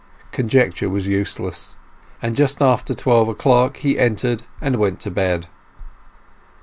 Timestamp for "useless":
1.07-1.75